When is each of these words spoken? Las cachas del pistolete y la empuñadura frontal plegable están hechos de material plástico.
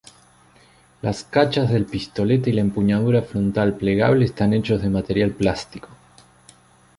Las 1.03 1.23
cachas 1.23 1.69
del 1.69 1.85
pistolete 1.85 2.49
y 2.49 2.53
la 2.53 2.61
empuñadura 2.61 3.21
frontal 3.21 3.77
plegable 3.77 4.25
están 4.25 4.51
hechos 4.51 4.81
de 4.81 4.89
material 4.89 5.29
plástico. 5.29 5.89